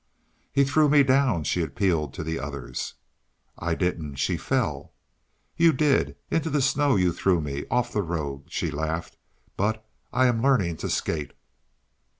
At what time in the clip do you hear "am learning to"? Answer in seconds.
10.25-10.89